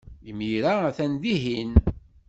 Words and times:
Imir-a, 0.29 0.73
atan 0.89 1.13
dihin. 1.21 1.71